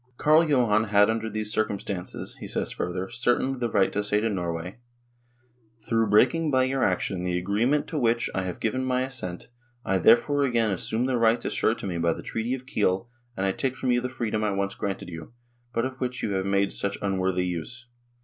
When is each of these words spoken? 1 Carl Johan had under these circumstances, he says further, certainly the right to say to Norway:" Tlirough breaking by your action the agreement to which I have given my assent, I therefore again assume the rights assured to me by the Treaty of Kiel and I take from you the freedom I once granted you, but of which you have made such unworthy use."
1 0.15 0.15
Carl 0.17 0.49
Johan 0.49 0.85
had 0.85 1.11
under 1.11 1.29
these 1.29 1.53
circumstances, 1.53 2.35
he 2.39 2.47
says 2.47 2.71
further, 2.71 3.07
certainly 3.11 3.59
the 3.59 3.69
right 3.69 3.93
to 3.93 4.01
say 4.01 4.19
to 4.19 4.29
Norway:" 4.31 4.77
Tlirough 5.87 6.09
breaking 6.09 6.49
by 6.49 6.63
your 6.63 6.83
action 6.83 7.23
the 7.23 7.37
agreement 7.37 7.85
to 7.89 7.99
which 7.99 8.27
I 8.33 8.41
have 8.41 8.59
given 8.59 8.83
my 8.83 9.03
assent, 9.03 9.49
I 9.85 9.99
therefore 9.99 10.43
again 10.43 10.71
assume 10.71 11.05
the 11.05 11.19
rights 11.19 11.45
assured 11.45 11.77
to 11.79 11.85
me 11.85 11.99
by 11.99 12.13
the 12.13 12.23
Treaty 12.23 12.55
of 12.55 12.65
Kiel 12.65 13.11
and 13.37 13.45
I 13.45 13.51
take 13.51 13.75
from 13.75 13.91
you 13.91 14.01
the 14.01 14.09
freedom 14.09 14.43
I 14.43 14.49
once 14.53 14.73
granted 14.73 15.09
you, 15.09 15.33
but 15.71 15.85
of 15.85 16.01
which 16.01 16.23
you 16.23 16.31
have 16.31 16.47
made 16.47 16.73
such 16.73 16.97
unworthy 16.99 17.45
use." 17.45 17.85